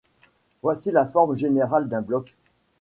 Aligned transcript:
Voici 0.63 0.89
la 0.91 1.05
forme 1.05 1.35
générale 1.35 1.87
d'un 1.87 2.01
bloc. 2.01 2.35